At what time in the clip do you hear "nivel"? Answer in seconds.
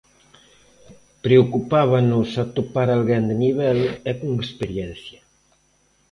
3.43-3.79